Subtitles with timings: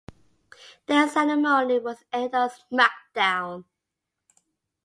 [0.87, 3.65] Their ceremony was aired on "SmackDown!".